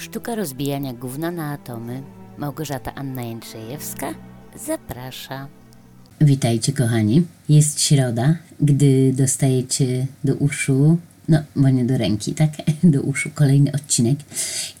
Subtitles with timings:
[0.00, 2.02] Sztuka rozbijania gówna na atomy.
[2.38, 4.14] Małgorzata Anna Jędrzejewska
[4.66, 5.48] zaprasza.
[6.20, 7.22] Witajcie kochani.
[7.48, 12.50] Jest środa, gdy dostajecie do uszu, no bo nie do ręki, tak?
[12.84, 14.18] Do uszu kolejny odcinek.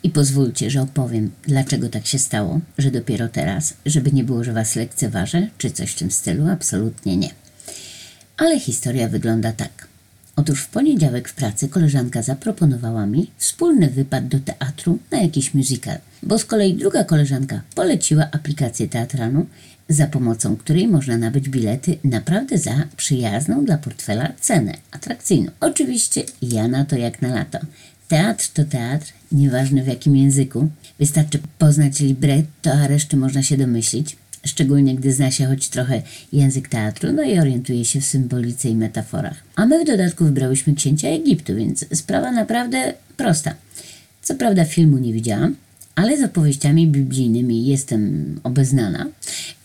[0.02, 4.52] I pozwólcie, że opowiem, dlaczego tak się stało, że dopiero teraz, żeby nie było, że
[4.52, 7.30] was lekceważę, czy coś w tym stylu, absolutnie nie.
[8.36, 9.89] Ale historia wygląda tak.
[10.40, 15.98] Otóż w poniedziałek w pracy koleżanka zaproponowała mi wspólny wypad do teatru na jakiś musical,
[16.22, 19.46] bo z kolei druga koleżanka poleciła aplikację teatralną,
[19.88, 25.50] za pomocą której można nabyć bilety naprawdę za przyjazną dla portfela cenę, atrakcyjną.
[25.60, 27.58] Oczywiście ja na to jak na lato.
[28.08, 30.68] Teatr to teatr, nieważne w jakim języku.
[30.98, 36.68] Wystarczy poznać libretto, a reszty można się domyślić szczególnie gdy zna się choć trochę język
[36.68, 39.36] teatru, no i orientuje się w symbolice i metaforach.
[39.56, 43.54] A my w dodatku wybrałyśmy księcia Egiptu, więc sprawa naprawdę prosta.
[44.22, 45.56] Co prawda filmu nie widziałam,
[45.94, 49.06] ale z opowieściami biblijnymi jestem obeznana,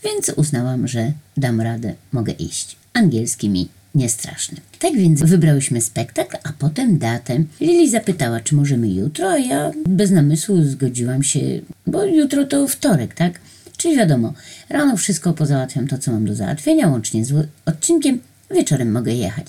[0.04, 2.76] więc uznałam, że dam radę, mogę iść.
[2.94, 4.58] Angielski mi niestraszny.
[4.80, 7.44] Tak więc wybrałyśmy spektakl, a potem datę.
[7.62, 11.40] Lili zapytała, czy możemy jutro, a ja bez namysłu zgodziłam się,
[11.88, 13.40] bo jutro to wtorek, tak?
[13.78, 14.34] Czyli wiadomo,
[14.70, 18.20] rano wszystko pozałatwiam to, co mam do załatwienia, łącznie z odcinkiem,
[18.52, 19.46] wieczorem mogę jechać.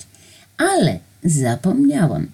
[0.57, 2.27] Ale zapomniałam,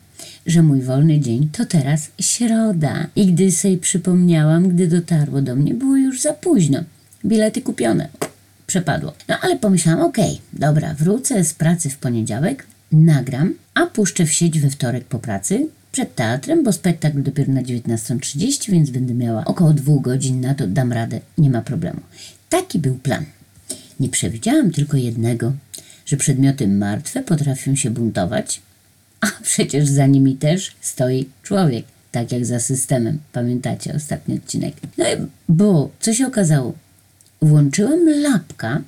[0.46, 3.08] że mój wolny dzień to teraz środa.
[3.16, 6.80] I gdy sobie przypomniałam, gdy dotarło do mnie, było już za późno.
[7.26, 8.10] Bilety kupione.
[8.68, 9.14] Przepadło.
[9.28, 14.60] No ale pomyślałam, okej, dobra, wrócę z pracy w poniedziałek, nagram, a puszczę w sieć
[14.60, 19.74] we wtorek po pracy, przed teatrem, bo spektakl dopiero na 19.30, więc będę miała około
[19.74, 22.00] dwóch godzin na to, dam radę, nie ma problemu.
[22.50, 23.26] Taki był plan.
[24.00, 25.54] Nie przewidziałam tylko jednego,
[26.06, 28.62] że przedmioty martwe potrafią się buntować,
[29.22, 33.20] a przecież za nimi też stoi człowiek, tak jak za systemem.
[33.34, 34.76] Pamiętacie ostatni odcinek?
[34.98, 35.16] No i
[35.50, 36.74] bo, co się okazało?
[37.42, 38.82] Włączyłam lapka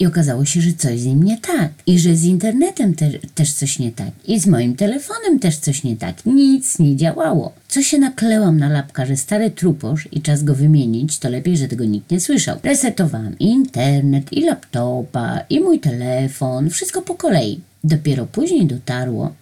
[0.00, 1.72] i okazało się, że coś z nim nie tak.
[1.86, 4.10] I że z internetem te, też coś nie tak.
[4.26, 6.26] I z moim telefonem też coś nie tak.
[6.26, 7.52] Nic nie działało.
[7.68, 11.68] Co się naklełam na lapka, że stary truposz i czas go wymienić, to lepiej, że
[11.68, 12.58] tego nikt nie słyszał.
[12.62, 17.60] Resetowałam i internet, i laptopa, i mój telefon, wszystko po kolei.
[17.84, 19.34] Dopiero później dotarło,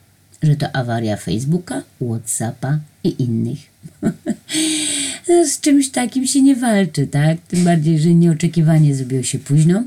[0.42, 3.58] że to awaria Facebooka, Whatsappa i innych.
[5.50, 7.38] Z czymś takim się nie walczy, tak?
[7.48, 9.82] Tym bardziej, że nieoczekiwanie zrobiło się późno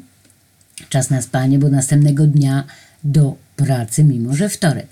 [0.89, 2.63] czas na spanie, bo następnego dnia
[3.03, 4.87] do pracy, mimo że wtorek.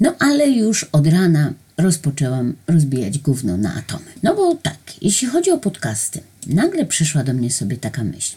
[0.00, 4.04] No ale już od rana rozpoczęłam rozbijać gówno na atomy.
[4.22, 8.36] No bo tak, jeśli chodzi o podcasty, nagle przyszła do mnie sobie taka myśl.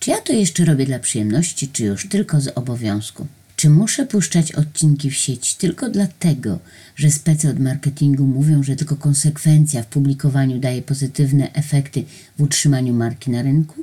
[0.00, 3.26] Czy ja to jeszcze robię dla przyjemności, czy już tylko z obowiązku?
[3.56, 6.58] Czy muszę puszczać odcinki w sieć tylko dlatego,
[6.96, 12.04] że specy od marketingu mówią, że tylko konsekwencja w publikowaniu daje pozytywne efekty
[12.38, 13.74] w utrzymaniu marki na rynku?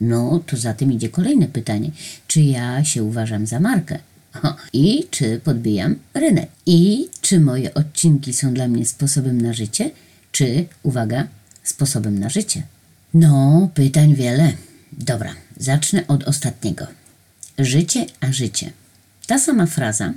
[0.00, 1.90] No, to za tym idzie kolejne pytanie.
[2.26, 3.98] Czy ja się uważam za markę?
[4.72, 6.50] I czy podbijam rynek?
[6.66, 9.90] I czy moje odcinki są dla mnie sposobem na życie?
[10.32, 11.28] Czy, uwaga,
[11.62, 12.62] sposobem na życie?
[13.14, 14.52] No, pytań wiele.
[14.92, 16.86] Dobra, zacznę od ostatniego.
[17.58, 18.72] Życie a życie.
[19.26, 20.12] Ta sama fraza,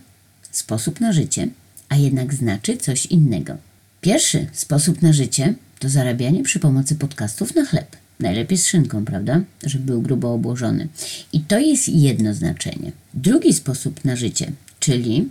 [0.51, 1.47] sposób na życie,
[1.89, 3.57] a jednak znaczy coś innego.
[4.01, 8.00] Pierwszy sposób na życie to zarabianie przy pomocy podcastów na chleb.
[8.21, 9.41] Najlepiej z szynką, prawda?
[9.63, 10.87] Żeby był grubo obłożony.
[11.33, 12.91] I to jest jedno znaczenie.
[13.13, 15.29] Drugi sposób na życie, czyli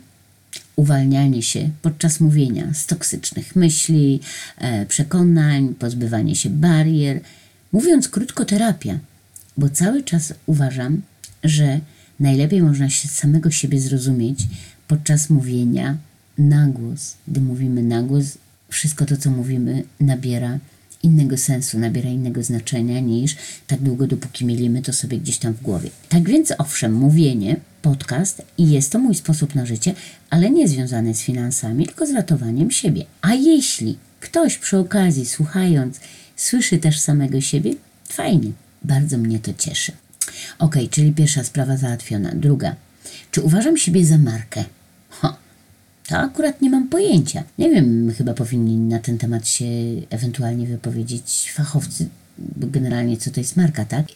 [0.77, 4.21] uwalnianie się podczas mówienia z toksycznych myśli,
[4.59, 7.21] e, przekonań, pozbywanie się barier.
[7.73, 8.99] Mówiąc krótko, terapia,
[9.57, 11.03] bo cały czas uważam,
[11.45, 11.81] że
[12.21, 14.39] najlepiej można się samego siebie zrozumieć
[14.89, 15.97] podczas mówienia
[16.39, 17.17] na głos.
[17.29, 20.59] Gdy mówimy na głos, wszystko to, co mówimy, nabiera
[21.03, 25.63] innego sensu, nabiera innego znaczenia niż tak długo, dopóki mielimy to sobie gdzieś tam w
[25.63, 25.91] głowie.
[26.09, 29.95] Tak więc owszem, mówienie, podcast i jest to mój sposób na życie,
[30.31, 33.05] ale nie związany z finansami, tylko z ratowaniem siebie.
[33.23, 36.01] A jeśli ktoś przy okazji, słuchając,
[36.37, 37.75] słyszy też samego siebie,
[38.09, 38.53] fajnie,
[38.85, 39.93] bardzo mnie to cieszy.
[40.59, 42.33] Ok, czyli pierwsza sprawa załatwiona.
[42.35, 42.77] Druga,
[43.31, 44.65] czy uważam siebie za markę?
[46.11, 47.45] To akurat nie mam pojęcia.
[47.59, 49.65] Nie wiem, chyba powinni na ten temat się
[50.11, 52.09] ewentualnie wypowiedzieć fachowcy,
[52.57, 54.07] generalnie co to jest marka, tak?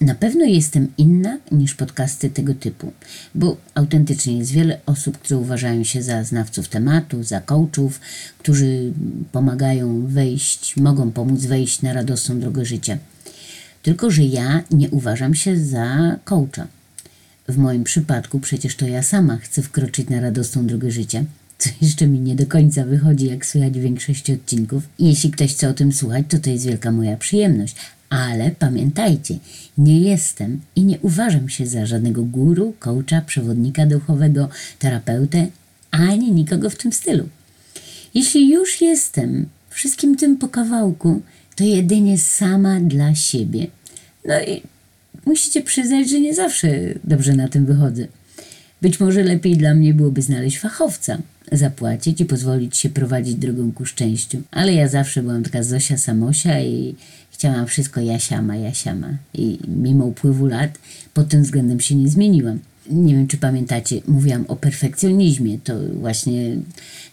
[0.00, 2.92] Na pewno jestem inna niż podcasty tego typu,
[3.34, 8.00] bo autentycznie jest wiele osób, które uważają się za znawców tematu, za coachów,
[8.38, 8.92] którzy
[9.32, 12.98] pomagają wejść, mogą pomóc wejść na radosną drogę życia.
[13.82, 16.66] Tylko, że ja nie uważam się za coacha.
[17.48, 21.24] W moim przypadku przecież to ja sama chcę wkroczyć na radosną drogę życia,
[21.58, 24.82] co jeszcze mi nie do końca wychodzi, jak słychać w większości odcinków.
[24.98, 27.76] Jeśli ktoś chce o tym słuchać, to to jest wielka moja przyjemność.
[28.10, 29.38] Ale pamiętajcie,
[29.78, 34.48] nie jestem i nie uważam się za żadnego guru, coacha, przewodnika duchowego,
[34.78, 35.46] terapeutę,
[35.90, 37.28] ani nikogo w tym stylu.
[38.14, 41.22] Jeśli już jestem wszystkim tym po kawałku,
[41.56, 43.66] to jedynie sama dla siebie.
[44.24, 44.62] No i
[45.26, 46.68] musicie przyznać, że nie zawsze
[47.04, 48.06] dobrze na tym wychodzę.
[48.82, 51.18] Być może lepiej dla mnie byłoby znaleźć fachowca,
[51.52, 54.42] zapłacić i pozwolić się prowadzić drogą ku szczęściu.
[54.50, 56.94] Ale ja zawsze byłam taka Zosia Samosia i
[57.30, 59.08] chciałam wszystko jasiama, jasiama.
[59.34, 60.78] I mimo upływu lat
[61.14, 62.58] pod tym względem się nie zmieniłam.
[62.90, 65.58] Nie wiem, czy pamiętacie, mówiłam o perfekcjonizmie.
[65.58, 66.56] To właśnie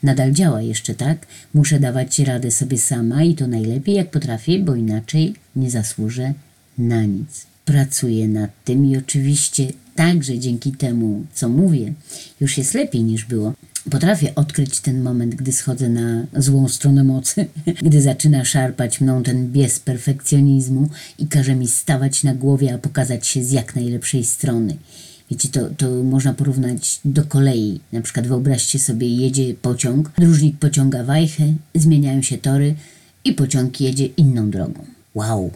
[0.04, 1.28] nadal działa jeszcze, tak?
[1.54, 6.34] Muszę dawać radę sobie sama i to najlepiej jak potrafię, bo inaczej nie zasłużę
[6.78, 7.51] na nic.
[7.66, 11.94] Pracuję nad tym i oczywiście także dzięki temu, co mówię,
[12.40, 13.54] już jest lepiej niż było.
[13.92, 17.46] Potrafię odkryć ten moment, gdy schodzę na złą stronę mocy,
[17.88, 23.28] gdy zaczyna szarpać mną ten bies perfekcjonizmu i każe mi stawać na głowie, a pokazać
[23.28, 24.78] się z jak najlepszej strony.
[25.32, 27.80] Wiecie, to, to można porównać do kolei.
[27.92, 32.76] Na przykład wyobraźcie sobie, jedzie pociąg, dróżnik pociąga wajchę, zmieniają się tory
[33.26, 34.86] i pociąg jedzie inną drogą.
[35.16, 35.52] Wow!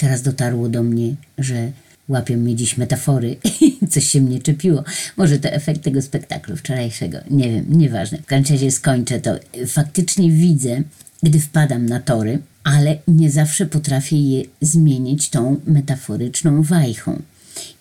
[0.00, 1.72] Teraz dotarło do mnie, że
[2.08, 3.36] łapią mnie dziś metafory
[3.92, 4.84] coś się mnie czepiło.
[5.16, 7.18] Może to efekt tego spektaklu wczorajszego.
[7.30, 8.18] Nie wiem, nieważne.
[8.18, 9.30] W każdym razie skończę to.
[9.66, 10.82] Faktycznie widzę,
[11.22, 17.22] gdy wpadam na tory, ale nie zawsze potrafię je zmienić tą metaforyczną wajchą.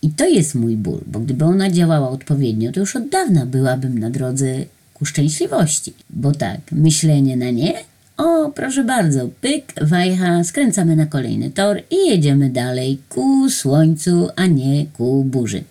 [0.02, 4.00] I to jest mój ból, bo gdyby ona działała odpowiednio, to już od dawna byłabym
[4.00, 5.94] na drodze ku szczęśliwości.
[6.10, 7.74] Bo tak, myślenie na nie,
[8.20, 14.46] o proszę bardzo, pyk, wajcha, skręcamy na kolejny tor i jedziemy dalej ku słońcu, a
[14.46, 15.64] nie ku burzy.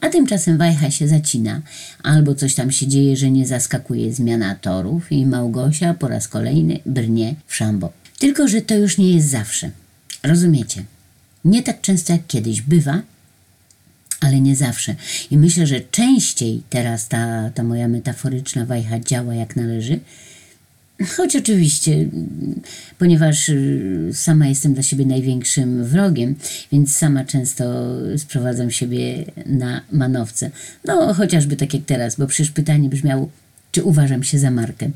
[0.00, 1.62] A tymczasem wajcha się zacina,
[2.02, 6.80] albo coś tam się dzieje, że nie zaskakuje zmiana torów i Małgosia po raz kolejny
[6.86, 7.92] brnie w szambo.
[8.18, 9.70] Tylko, że to już nie jest zawsze.
[10.22, 10.84] Rozumiecie?
[11.44, 13.02] Nie tak często jak kiedyś bywa,
[14.20, 14.94] ale nie zawsze.
[15.30, 20.00] I myślę, że częściej teraz ta, ta moja metaforyczna wajcha działa jak należy.
[21.16, 22.08] Choć oczywiście,
[22.98, 26.34] ponieważ y, sama jestem dla siebie największym wrogiem,
[26.72, 27.64] więc sama często
[28.16, 30.50] sprowadzam siebie na manowce.
[30.84, 33.28] No, chociażby tak jak teraz, bo przecież pytanie brzmiało,
[33.72, 34.90] czy uważam się za markę.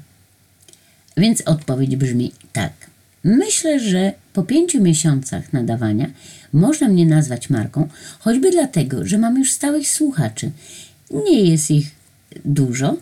[1.16, 2.72] Więc odpowiedź brzmi tak.
[3.24, 6.10] Myślę, że po pięciu miesiącach nadawania
[6.52, 7.88] można mnie nazwać marką,
[8.18, 10.50] choćby dlatego, że mam już stałych słuchaczy.
[11.10, 11.90] Nie jest ich
[12.44, 12.96] dużo,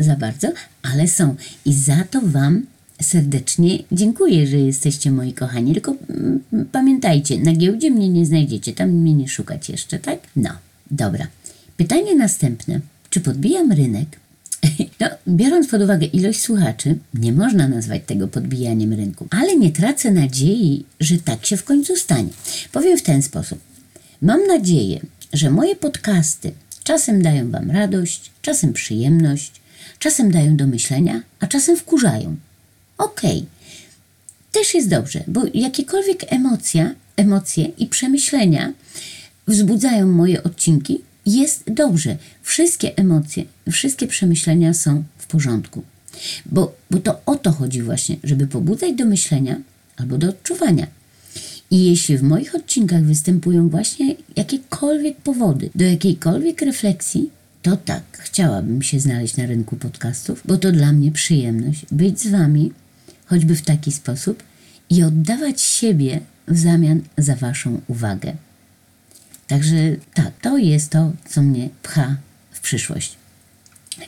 [0.00, 0.48] za bardzo,
[0.82, 1.36] ale są.
[1.64, 2.66] I za to Wam
[3.02, 5.72] serdecznie dziękuję, że jesteście moi kochani.
[5.72, 6.40] Tylko mm,
[6.72, 10.18] pamiętajcie, na giełdzie mnie nie znajdziecie, tam mnie nie szukać jeszcze, tak?
[10.36, 10.50] No,
[10.90, 11.26] dobra.
[11.76, 12.80] Pytanie następne.
[13.10, 14.08] Czy podbijam rynek?
[15.00, 20.12] No, biorąc pod uwagę ilość słuchaczy, nie można nazwać tego podbijaniem rynku, ale nie tracę
[20.12, 22.28] nadziei, że tak się w końcu stanie.
[22.72, 23.58] Powiem w ten sposób.
[24.22, 25.00] Mam nadzieję,
[25.32, 26.52] że moje podcasty
[26.84, 29.52] czasem dają Wam radość, czasem przyjemność,
[29.98, 32.36] czasem dają do myślenia, a czasem wkurzają.
[32.98, 33.46] Okej, okay.
[34.52, 38.72] też jest dobrze, bo jakiekolwiek emocja, emocje i przemyślenia
[39.46, 42.16] wzbudzają moje odcinki, jest dobrze.
[42.42, 45.82] Wszystkie emocje, wszystkie przemyślenia są w porządku.
[46.46, 49.60] Bo, bo to o to chodzi właśnie, żeby pobudzać do myślenia
[49.96, 50.86] albo do odczuwania.
[51.70, 57.30] I jeśli w moich odcinkach występują właśnie jakiekolwiek powody do jakiejkolwiek refleksji,
[57.62, 62.26] to tak, chciałabym się znaleźć na rynku podcastów, bo to dla mnie przyjemność być z
[62.26, 62.72] Wami,
[63.26, 64.42] choćby w taki sposób
[64.90, 68.36] i oddawać siebie w zamian za Waszą uwagę.
[69.46, 69.76] Także
[70.14, 72.16] tak, to jest to, co mnie pcha
[72.50, 73.16] w przyszłość.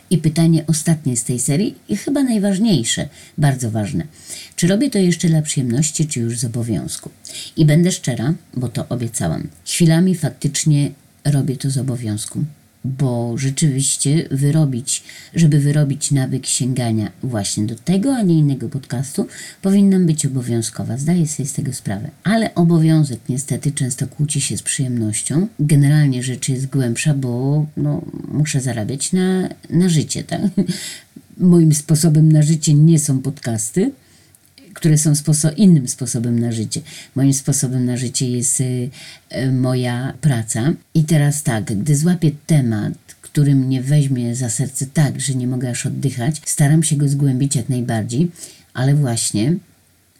[0.09, 4.07] I pytanie ostatnie z tej serii i chyba najważniejsze, bardzo ważne.
[4.55, 7.09] Czy robię to jeszcze dla przyjemności, czy już z obowiązku?
[7.57, 9.47] I będę szczera, bo to obiecałam.
[9.65, 10.91] Chwilami faktycznie
[11.25, 12.45] robię to z obowiązku
[12.85, 15.03] bo rzeczywiście wyrobić,
[15.35, 19.27] żeby wyrobić nawyk sięgania właśnie do tego, a nie innego podcastu,
[19.61, 20.97] powinnam być obowiązkowa.
[20.97, 22.09] Zdaję sobie z tego sprawę.
[22.23, 25.47] Ale obowiązek niestety często kłóci się z przyjemnością.
[25.59, 30.23] Generalnie rzecz jest głębsza, bo no, muszę zarabiać na, na życie.
[30.23, 30.41] Tak?
[31.37, 33.91] Moim sposobem na życie nie są podcasty,
[34.83, 36.81] które są sposo innym sposobem na życie.
[37.15, 38.89] Moim sposobem na życie jest y,
[39.35, 40.73] y, moja praca.
[40.93, 45.69] I teraz tak, gdy złapię temat, który mnie weźmie za serce tak, że nie mogę
[45.69, 48.31] aż oddychać, staram się go zgłębić jak najbardziej,
[48.73, 49.55] ale właśnie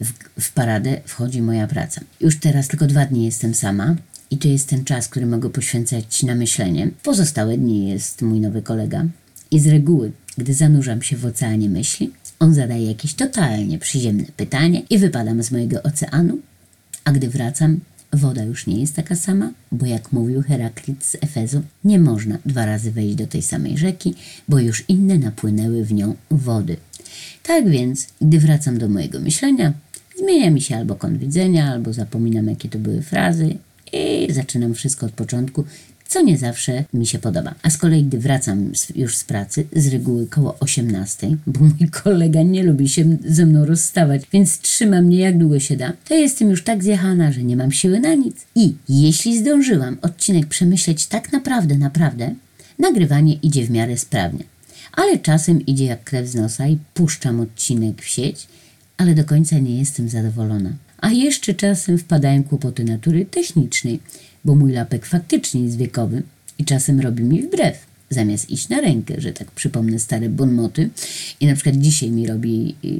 [0.00, 2.00] w, w paradę wchodzi moja praca.
[2.20, 3.96] Już teraz tylko dwa dni jestem sama.
[4.30, 6.90] I to jest ten czas, który mogę poświęcać na myślenie.
[7.02, 9.04] Pozostałe dni jest mój nowy kolega.
[9.50, 14.82] I z reguły gdy zanurzam się w oceanie myśli, on zadaje jakieś totalnie przyziemne pytanie
[14.90, 16.38] i wypadam z mojego oceanu,
[17.04, 17.80] a gdy wracam,
[18.12, 22.66] woda już nie jest taka sama, bo jak mówił Heraklit z Efezu, nie można dwa
[22.66, 24.14] razy wejść do tej samej rzeki,
[24.48, 26.76] bo już inne napłynęły w nią wody.
[27.42, 29.72] Tak więc, gdy wracam do mojego myślenia,
[30.18, 33.56] zmienia mi się albo kąt widzenia, albo zapominam, jakie to były frazy
[33.92, 35.64] i zaczynam wszystko od początku,
[36.08, 37.54] co nie zawsze mi się podoba.
[37.62, 42.42] A z kolei, gdy wracam już z pracy, z reguły koło 18, bo mój kolega
[42.42, 46.50] nie lubi się ze mną rozstawać, więc trzyma mnie jak długo się da, to jestem
[46.50, 48.36] już tak zjechana, że nie mam siły na nic.
[48.54, 52.34] I jeśli zdążyłam odcinek przemyśleć tak naprawdę, naprawdę,
[52.78, 54.44] nagrywanie idzie w miarę sprawnie.
[54.92, 58.46] Ale czasem idzie jak krew z nosa i puszczam odcinek w sieć,
[58.96, 60.70] ale do końca nie jestem zadowolona.
[60.98, 64.00] A jeszcze czasem wpadają kłopoty natury technicznej,
[64.44, 66.22] bo mój lapek faktycznie jest wiekowy
[66.58, 67.94] i czasem robi mi wbrew.
[68.10, 70.90] Zamiast iść na rękę, że tak przypomnę stare bonmoty
[71.40, 72.92] i na przykład dzisiaj mi robi, yy,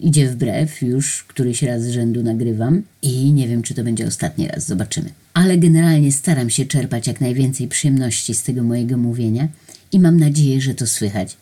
[0.00, 4.48] idzie wbrew, już któryś raz z rzędu nagrywam i nie wiem, czy to będzie ostatni
[4.48, 5.10] raz, zobaczymy.
[5.34, 9.48] Ale generalnie staram się czerpać jak najwięcej przyjemności z tego mojego mówienia
[9.92, 11.36] i mam nadzieję, że to słychać.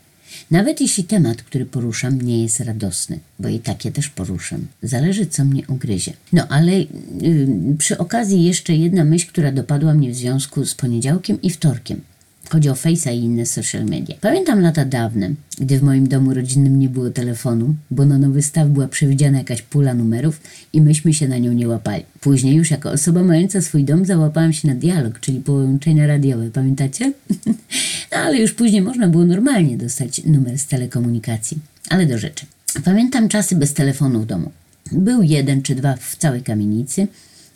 [0.51, 4.67] Nawet jeśli temat, który poruszam, nie jest radosny, bo i takie też poruszam.
[4.83, 6.13] Zależy, co mnie ugryzie.
[6.33, 6.87] No ale yy,
[7.79, 12.01] przy okazji jeszcze jedna myśl, która dopadła mnie w związku z poniedziałkiem i wtorkiem.
[12.49, 14.17] Chodzi o Face'a i inne social media.
[14.21, 18.69] Pamiętam lata dawne, gdy w moim domu rodzinnym nie było telefonu, bo na nowy staw
[18.69, 20.41] była przewidziana jakaś pula numerów
[20.73, 22.05] i myśmy się na nią nie łapali.
[22.21, 27.13] Później już jako osoba mająca swój dom załapałam się na dialog, czyli połączenia radiowe, pamiętacie?
[28.13, 31.59] no ale już później można było normalnie dostać numer z telekomunikacji.
[31.89, 32.47] Ale do rzeczy.
[32.85, 34.51] Pamiętam czasy bez telefonu w domu.
[34.93, 37.09] Był jeden czy dwa w całej kamienicy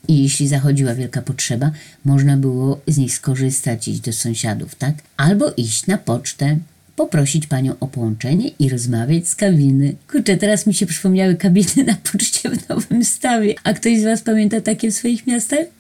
[0.08, 1.70] i jeśli zachodziła wielka potrzeba,
[2.04, 4.94] można było z nich skorzystać, iść do sąsiadów, tak?
[5.16, 6.58] Albo iść na pocztę,
[6.96, 9.94] poprosić panią o połączenie i rozmawiać z kabiny.
[10.10, 13.54] Kurczę, teraz mi się przypomniały kabiny na poczcie w Nowym Stawie.
[13.64, 15.77] A ktoś z Was pamięta takie w swoich miastach?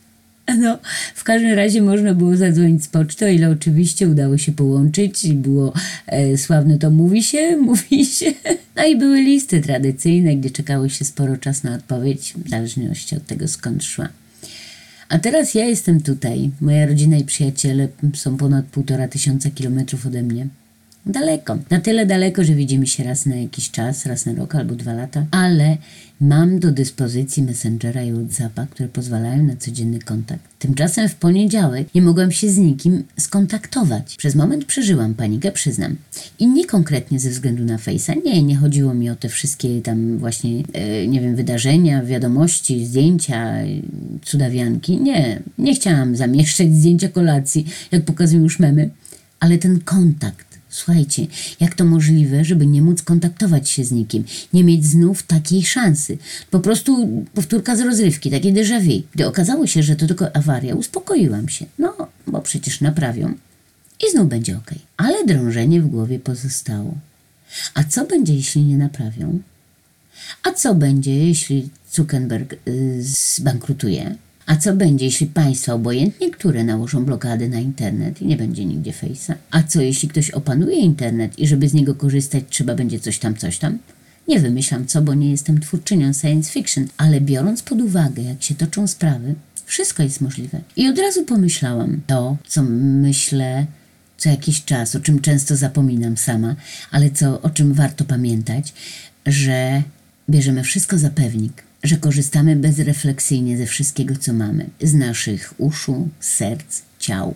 [0.58, 0.78] No,
[1.14, 5.34] w każdym razie można było zadzwonić z poczty, o ile oczywiście udało się połączyć i
[5.34, 5.72] było
[6.06, 8.32] e, sławne to mówi się, mówi się.
[8.76, 13.26] No i były listy tradycyjne, gdzie czekało się sporo czasu na odpowiedź, w zależności od
[13.26, 14.08] tego skąd szła.
[15.08, 16.50] A teraz ja jestem tutaj.
[16.60, 20.46] Moja rodzina i przyjaciele są ponad półtora tysiąca kilometrów ode mnie.
[21.08, 21.58] Daleko.
[21.70, 24.92] Na tyle daleko, że widzimy się raz na jakiś czas, raz na rok albo dwa
[24.92, 25.76] lata, ale
[26.20, 30.42] mam do dyspozycji Messengera i Whatsappa, które pozwalają na codzienny kontakt.
[30.58, 34.16] Tymczasem w poniedziałek nie mogłam się z nikim skontaktować.
[34.16, 35.96] Przez moment przeżyłam panikę, przyznam.
[36.38, 38.24] I nie konkretnie ze względu na Face'a.
[38.24, 43.54] Nie, nie chodziło mi o te wszystkie tam właśnie, e, nie wiem, wydarzenia, wiadomości, zdjęcia,
[44.24, 45.00] cudawianki.
[45.00, 48.90] Nie, nie chciałam zamieszczać zdjęcia kolacji, jak pokazują już memy,
[49.40, 51.26] ale ten kontakt Słuchajcie,
[51.60, 56.18] jak to możliwe, żeby nie móc kontaktować się z nikim, nie mieć znów takiej szansy?
[56.50, 59.02] Po prostu powtórka z rozrywki, takie déjà vu.
[59.14, 61.66] Gdy okazało się, że to tylko awaria, uspokoiłam się.
[61.78, 61.94] No,
[62.26, 63.34] bo przecież naprawią
[64.06, 64.70] i znów będzie ok.
[64.96, 66.94] Ale drążenie w głowie pozostało.
[67.74, 69.38] A co będzie, jeśli nie naprawią?
[70.42, 74.16] A co będzie, jeśli Zuckerberg yy, zbankrutuje?
[74.48, 78.92] A co będzie, jeśli państwa, obojętnie które, nałożą blokady na internet i nie będzie nigdzie
[78.92, 79.34] Face'a?
[79.50, 83.36] A co, jeśli ktoś opanuje internet i żeby z niego korzystać, trzeba będzie coś tam,
[83.36, 83.78] coś tam?
[84.28, 88.54] Nie wymyślam co, bo nie jestem twórczynią science fiction, ale biorąc pod uwagę, jak się
[88.54, 90.60] toczą sprawy, wszystko jest możliwe.
[90.76, 93.66] I od razu pomyślałam to, co myślę
[94.18, 96.56] co jakiś czas, o czym często zapominam sama,
[96.90, 98.74] ale co, o czym warto pamiętać,
[99.26, 99.82] że
[100.30, 106.82] bierzemy wszystko za pewnik że korzystamy bezrefleksyjnie ze wszystkiego, co mamy, z naszych uszu, serc,
[106.98, 107.34] ciał,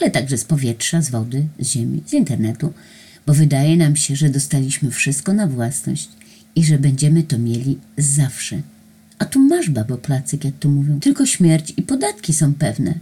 [0.00, 2.72] ale także z powietrza, z wody, z ziemi, z internetu,
[3.26, 6.08] bo wydaje nam się, że dostaliśmy wszystko na własność
[6.56, 8.62] i że będziemy to mieli zawsze.
[9.18, 11.00] A tu masz, babo placyk, jak tu mówią.
[11.00, 12.94] Tylko śmierć i podatki są pewne.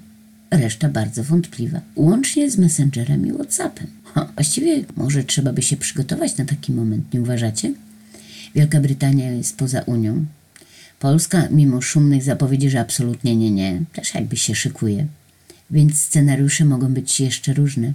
[0.51, 1.81] Reszta bardzo wątpliwa.
[1.97, 3.87] Łącznie z Messengerem i Whatsappem.
[4.05, 7.75] Ha, właściwie może trzeba by się przygotować na taki moment, nie uważacie?
[8.55, 10.27] Wielka Brytania jest poza Unią,
[11.01, 15.07] Polska, mimo szumnych zapowiedzi, że absolutnie nie, nie, też jakby się szykuje.
[15.71, 17.93] Więc scenariusze mogą być jeszcze różne.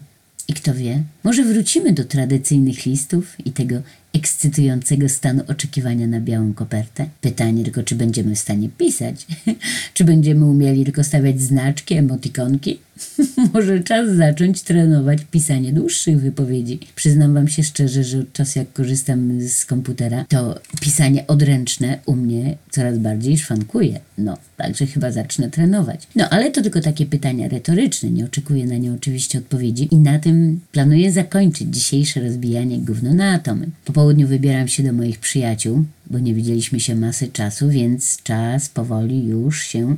[0.48, 3.76] I kto wie, może wrócimy do tradycyjnych listów i tego
[4.16, 7.06] ekscytującego stanu oczekiwania na białą kopertę.
[7.22, 9.28] Pytanie tylko, czy będziemy w stanie pisać,
[9.94, 12.80] czy będziemy umieli tylko stawiać znaczki, emotikonki.
[13.54, 16.80] Może czas zacząć trenować pisanie dłuższych wypowiedzi.
[16.96, 22.16] Przyznam wam się szczerze, że od czasu jak korzystam z komputera, to pisanie odręczne u
[22.16, 24.00] mnie coraz bardziej szwankuje.
[24.18, 26.08] No, także chyba zacznę trenować.
[26.16, 30.20] No, ale to tylko takie pytania retoryczne, nie oczekuję na nie oczywiście odpowiedzi i na
[30.20, 33.70] tym planuję zakończyć dzisiejsze rozbijanie gówno na atomy.
[33.86, 38.70] Po południu wybieram się do moich przyjaciół, bo nie widzieliśmy się masę czasu, więc czas
[38.70, 39.96] powoli już się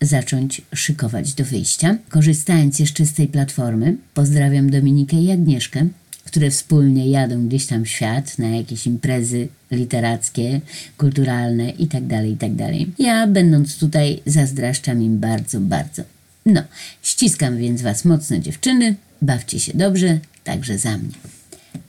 [0.00, 1.96] zacząć szykować do wyjścia.
[2.08, 5.88] Korzystając jeszcze z tej platformy, pozdrawiam Dominikę i Agnieszkę,
[6.24, 10.60] które wspólnie jadą gdzieś tam świat na jakieś imprezy literackie,
[10.96, 12.72] kulturalne itd., itd.
[12.98, 16.02] Ja, będąc tutaj, zazdraszczam im bardzo, bardzo.
[16.46, 16.62] No,
[17.02, 21.14] ściskam więc Was mocno, dziewczyny, bawcie się dobrze, także za mnie.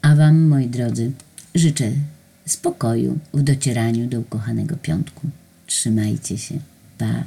[0.02, 1.12] A Wam, moi drodzy,
[1.54, 1.92] życzę
[2.46, 5.28] spokoju w docieraniu do ukochanego piątku.
[5.66, 6.54] Trzymajcie się.
[6.98, 7.24] Pa.